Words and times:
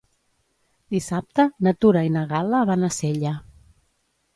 Dissabte 0.95 1.47
na 1.67 1.75
Tura 1.85 2.03
i 2.09 2.13
na 2.19 2.27
Gal·la 2.35 2.67
van 2.75 2.89
a 2.89 2.95
Sella. 3.01 3.41